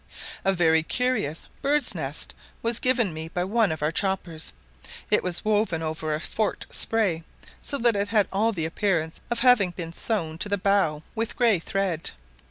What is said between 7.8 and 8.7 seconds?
it had all the